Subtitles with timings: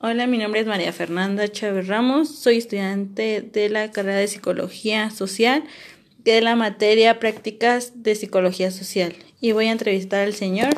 [0.00, 5.10] Hola, mi nombre es María Fernanda Chávez Ramos, soy estudiante de la carrera de Psicología
[5.10, 5.64] Social
[6.18, 10.72] de la materia Prácticas de Psicología Social y voy a entrevistar al señor.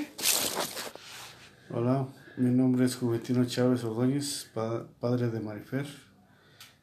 [1.69, 5.85] Hola, mi nombre es Juventino Chávez Ordóñez, padre de Marifer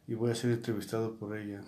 [0.08, 1.64] y voy a ser entrevistado por ella.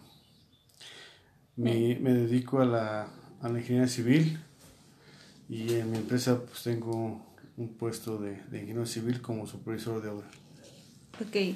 [1.55, 3.07] Me, me dedico a la,
[3.41, 4.39] a la ingeniería civil
[5.49, 7.25] y en mi empresa pues tengo
[7.57, 10.29] un puesto de, de ingeniero civil como supervisor de obra.
[11.21, 11.55] Ok.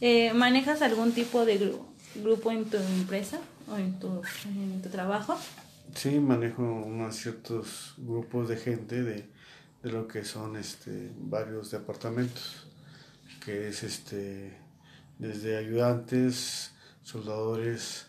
[0.00, 1.74] Eh, ¿Manejas algún tipo de
[2.14, 5.38] grupo en tu empresa o en tu, en tu trabajo?
[5.94, 9.28] Sí, manejo unos ciertos grupos de gente de,
[9.82, 12.66] de lo que son este, varios departamentos,
[13.44, 14.56] que es este,
[15.18, 16.72] desde ayudantes,
[17.02, 18.06] soldadores,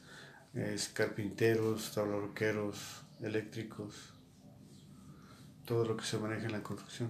[0.53, 2.77] es, carpinteros, tablaroqueros,
[3.21, 3.95] eléctricos,
[5.65, 7.09] todo lo que se maneja en la construcción.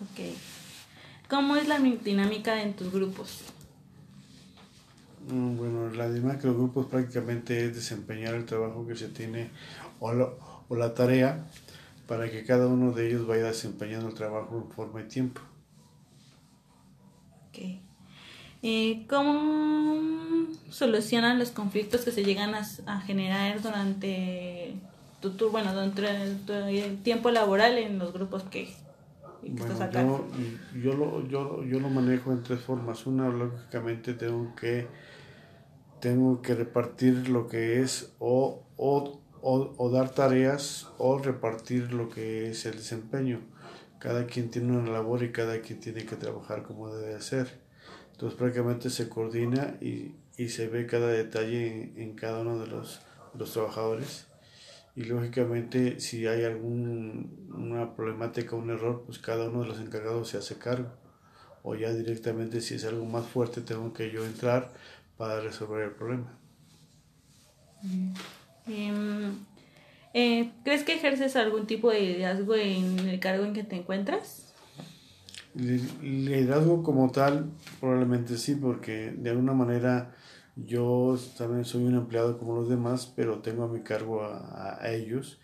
[0.00, 0.36] Ok.
[1.32, 3.40] ¿Cómo es la dinámica en tus grupos?
[5.30, 9.48] Mm, bueno, la dinámica de los grupos prácticamente es desempeñar el trabajo que se tiene
[9.98, 10.10] o,
[10.68, 11.46] o la tarea
[12.06, 15.40] para que cada uno de ellos vaya desempeñando el trabajo en forma y tiempo.
[17.48, 17.80] Ok.
[18.62, 24.74] Eh, ¿Cómo solucionan los conflictos que se llegan a, a generar durante
[25.22, 28.82] tu, tu, bueno, durante el tiempo laboral en los grupos que
[29.48, 30.26] bueno, yo,
[30.80, 33.06] yo, lo, yo, yo lo manejo en tres formas.
[33.06, 34.86] Una, lógicamente, tengo que,
[36.00, 42.08] tengo que repartir lo que es o, o, o, o, dar tareas o repartir lo
[42.08, 43.40] que es el desempeño.
[43.98, 47.60] Cada quien tiene una labor y cada quien tiene que trabajar como debe hacer.
[48.12, 52.68] Entonces prácticamente se coordina y, y se ve cada detalle en, en cada uno de
[52.68, 53.00] los,
[53.32, 54.31] de los trabajadores
[54.94, 60.38] y lógicamente si hay alguna problemática, un error, pues cada uno de los encargados se
[60.38, 60.90] hace cargo.
[61.62, 64.72] O ya directamente si es algo más fuerte tengo que yo entrar
[65.16, 66.36] para resolver el problema.
[68.66, 69.34] Em,
[70.12, 74.52] eh, ¿Crees que ejerces algún tipo de liderazgo en el cargo en que te encuentras?
[75.54, 77.50] Liderazgo como tal,
[77.80, 80.14] probablemente sí, porque de alguna manera
[80.56, 84.92] yo también soy un empleado como los demás, pero tengo a mi cargo a, a
[84.92, 85.40] ellos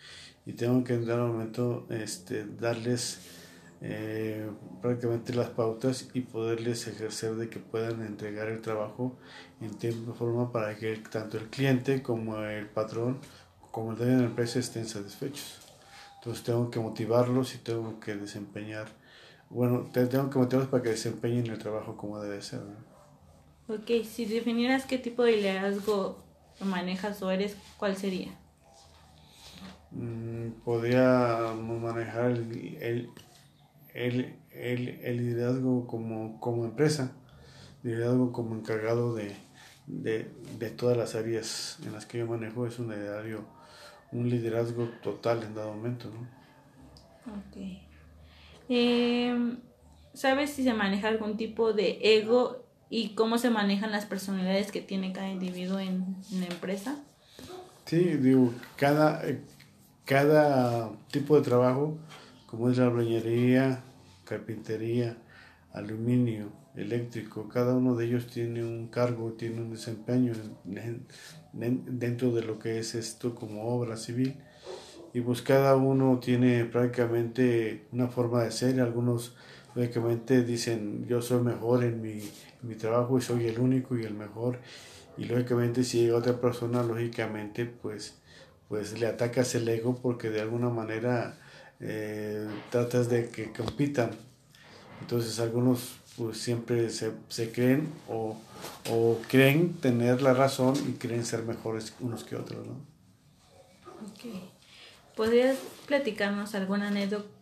[0.46, 3.20] y tengo que en algún momento este, darles
[3.80, 4.50] eh,
[4.82, 9.16] prácticamente las pautas y poderles ejercer de que puedan entregar el trabajo
[9.60, 13.18] en tiempo y forma para que tanto el cliente como el patrón
[13.70, 15.60] como el de la empresa estén satisfechos.
[16.16, 18.88] Entonces tengo que motivarlos y tengo que desempeñar,
[19.50, 22.62] bueno, tengo que motivarlos para que desempeñen el trabajo como debe ser.
[23.68, 26.16] Ok, si definieras qué tipo de liderazgo
[26.60, 28.32] manejas o eres, ¿cuál sería?
[29.90, 37.12] Mm, podría manejar el, el, el, el, liderazgo como, como empresa,
[37.82, 39.36] liderazgo como encargado de,
[39.86, 43.44] de, de, todas las áreas en las que yo manejo, es un liderazgo,
[44.12, 46.08] un liderazgo total en dado momento.
[46.10, 46.20] ¿no?
[47.34, 47.82] Ok.
[48.70, 49.56] Eh,
[50.14, 54.80] ¿Sabes si se maneja algún tipo de ego y cómo se manejan las personalidades que
[54.80, 56.96] tiene cada individuo en, en la empresa.
[57.84, 59.22] Sí, digo, cada,
[60.04, 61.98] cada tipo de trabajo,
[62.46, 63.82] como es la albañilería,
[64.24, 65.16] carpintería,
[65.72, 70.32] aluminio, eléctrico, cada uno de ellos tiene un cargo, tiene un desempeño
[71.52, 74.36] dentro de lo que es esto como obra civil
[75.12, 79.34] y pues cada uno tiene prácticamente una forma de ser, algunos
[79.78, 82.20] lógicamente dicen yo soy mejor en mi,
[82.62, 84.58] mi, trabajo y soy el único y el mejor
[85.16, 88.14] y lógicamente si llega otra persona lógicamente pues
[88.68, 91.36] pues le atacas el ego porque de alguna manera
[91.80, 94.10] eh, tratas de que compitan.
[95.00, 98.36] Entonces algunos pues siempre se, se creen o,
[98.90, 102.74] o, creen tener la razón y creen ser mejores unos que otros ¿no?
[105.18, 105.56] ¿Podrías
[105.88, 106.92] platicarnos alguna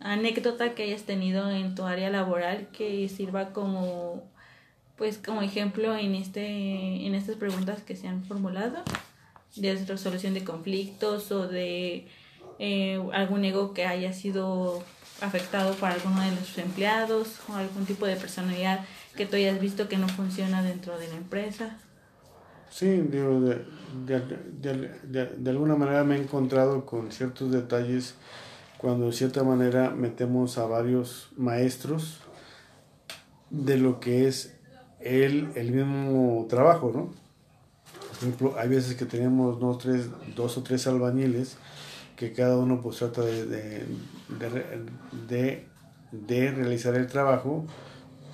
[0.01, 4.25] anécdota que hayas tenido en tu área laboral que sirva como
[4.97, 8.83] pues como ejemplo en este en estas preguntas que se han formulado
[9.57, 12.09] de resolución de conflictos o de
[12.59, 14.83] eh, algún ego que haya sido
[15.21, 18.87] afectado por alguno de los empleados o algún tipo de personalidad
[19.19, 21.77] que tú hayas visto que no funciona dentro de la empresa
[22.77, 23.65] Sí, digo, de,
[24.05, 24.21] de,
[25.09, 28.17] de, de, alguna manera me he encontrado con ciertos detalles
[28.77, 32.21] cuando de cierta manera metemos a varios maestros
[33.49, 34.59] de lo que es
[35.01, 37.15] el, el mismo trabajo, ¿no?
[38.09, 41.57] Por ejemplo, hay veces que tenemos dos, tres, dos o tres albañiles
[42.15, 43.87] que cada uno pues trata de,
[46.13, 47.65] de, realizar el trabajo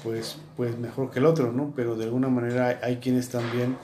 [0.02, 1.72] pues, pues mejor que el otro, ¿no?
[1.76, 3.76] Pero de alguna manera hay, quienes también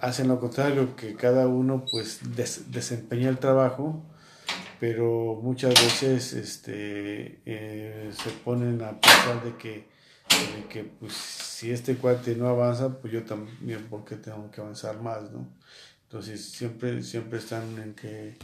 [0.00, 2.20] hacen lo contrario, que cada uno pues
[2.70, 4.04] desempeña el trabajo,
[4.80, 9.88] pero muchas veces este, eh, se ponen a pensar de que,
[10.56, 15.00] de que pues, si este cuate no avanza, pues yo también, porque tengo que avanzar
[15.00, 15.48] más, ¿no?
[16.04, 18.36] Entonces siempre, siempre están en que,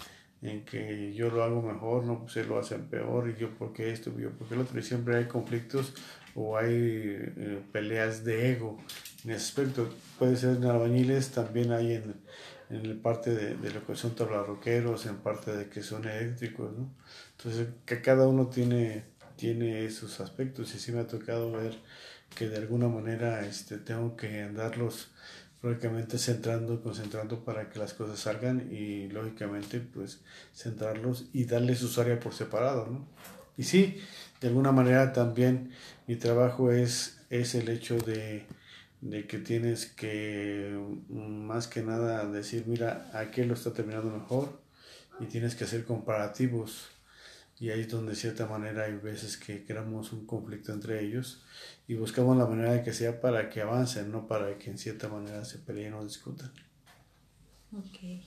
[0.43, 4.13] en que yo lo hago mejor, no, pues lo hace peor, y yo porque esto,
[4.19, 5.95] yo porque el otro, y siempre hay conflictos
[6.35, 8.77] o hay eh, peleas de ego
[9.25, 9.89] en ese aspecto.
[10.19, 12.15] Puede ser en albañiles, también hay en,
[12.71, 16.73] en el parte de, de, lo que son tablarroqueros, en parte de que son eléctricos,
[16.77, 16.95] ¿no?
[17.37, 19.05] Entonces, que cada uno tiene,
[19.37, 21.77] tiene esos aspectos y sí me ha tocado ver
[22.35, 25.11] que de alguna manera este, tengo que andarlos
[25.63, 30.21] lógicamente centrando, concentrando para que las cosas salgan y lógicamente pues
[30.55, 33.09] centrarlos y darles su área por separado, ¿no?
[33.57, 34.01] Y sí,
[34.41, 35.71] de alguna manera también
[36.07, 38.47] mi trabajo es, es el hecho de,
[39.05, 40.75] de que tienes que
[41.11, 44.63] más que nada decir, mira, aquel lo está terminando mejor
[45.21, 46.89] y tienes que hacer comparativos
[47.61, 51.45] y ahí es donde de cierta manera hay veces que creamos un conflicto entre ellos
[51.87, 55.09] y buscamos la manera de que sea para que avancen, no para que en cierta
[55.09, 56.51] manera se peleen o discutan.
[57.77, 58.25] Ok.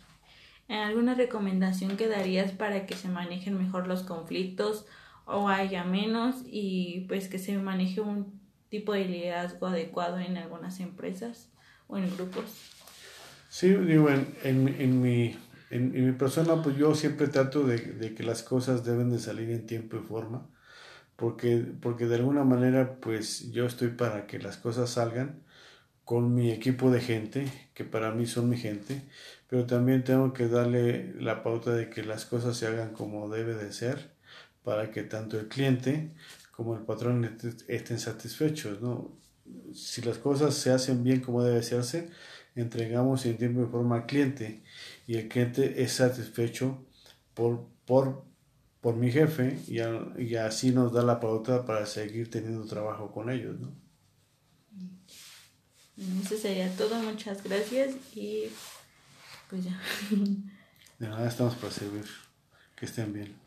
[0.69, 4.85] ¿Alguna recomendación que darías para que se manejen mejor los conflictos
[5.25, 8.37] o haya menos y pues que se maneje un
[8.69, 11.50] tipo de liderazgo adecuado en algunas empresas
[11.88, 12.46] o en grupos?
[13.50, 15.36] Sí, digo, en, en, en mi
[15.69, 19.50] en, mi persona, pues yo siempre trato de, de, que las cosas deben de salir
[19.52, 20.48] en tiempo y forma,
[21.16, 25.44] porque, porque de alguna manera, pues yo estoy para que las cosas salgan
[26.06, 29.04] con mi equipo de gente, que para mí son mi gente,
[29.50, 33.56] pero también tengo que darle la pauta de que las cosas se hagan como debe
[33.56, 34.12] de ser,
[34.63, 36.12] para que tanto el cliente
[36.57, 37.38] como el patrón
[37.68, 39.15] estén satisfechos, ¿no?
[39.75, 42.09] Si las cosas se hacen bien como debe hacerse,
[42.56, 44.63] entregamos en tiempo y forma al cliente
[45.06, 46.83] y el cliente es satisfecho
[47.36, 48.25] por, por,
[48.81, 49.77] por mi jefe y,
[50.19, 53.60] y, así nos da la pauta para seguir teniendo trabajo con ellos.
[53.60, 53.71] ¿no?
[56.24, 58.50] Eso sería todo, muchas gracias y
[59.48, 59.80] pues ya.
[60.98, 62.06] De nada estamos para servir.
[62.75, 63.47] Que estén bien.